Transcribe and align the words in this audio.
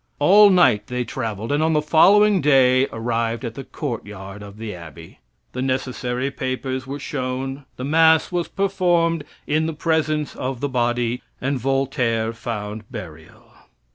All 0.17 0.49
night 0.49 0.87
they 0.87 1.03
traveled, 1.03 1.51
and 1.51 1.61
on 1.61 1.73
the 1.73 1.79
following 1.83 2.41
day 2.41 2.87
arrived 2.87 3.45
at 3.45 3.53
the 3.53 3.63
courtyard 3.63 4.41
of 4.41 4.57
the 4.57 4.73
abbey. 4.73 5.19
The 5.51 5.61
necessary 5.61 6.31
papers 6.31 6.87
were 6.87 6.97
shown, 6.97 7.65
the 7.75 7.85
mass 7.85 8.31
was 8.31 8.47
performed 8.47 9.23
in 9.45 9.67
the 9.67 9.73
presence 9.73 10.35
of 10.35 10.59
the 10.59 10.69
body, 10.69 11.21
and 11.39 11.59
Voltaire 11.59 12.33
found 12.33 12.89
burial. 12.91 13.53